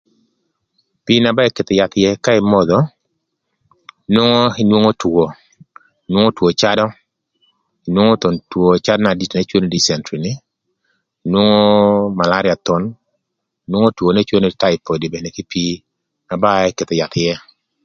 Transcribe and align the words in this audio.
Pii 1.03 1.19
na 1.23 1.35
ba 1.35 1.41
eketho 1.49 1.73
yath 1.79 1.95
ïë 2.01 2.11
ka 2.23 2.31
imodho 2.41 2.79
nwongo 4.13 4.41
inwongo 4.61 4.91
two, 5.01 5.25
inwongo 6.07 6.31
two 6.37 6.47
cadö, 6.61 6.85
inwongo 7.87 8.15
thon 8.21 8.35
two 8.51 8.65
cadö 8.85 9.01
na 9.03 9.17
dit 9.19 9.31
n'ecwodo 9.33 9.65
nï 9.67 9.73
dicentry 9.73 10.17
inwongo 11.25 11.67
malaria 12.19 12.55
thon, 12.65 12.83
inwongo 13.65 13.89
two 13.97 14.09
n'ecwodo 14.13 14.45
nï 14.49 14.59
taipod 14.61 15.01
mene 15.11 15.29
kï 15.35 15.43
pii 15.51 15.73
na 16.27 16.35
ba 16.43 16.51
eketho 16.69 16.93
yath 17.01 17.15
ïë. 17.23 17.35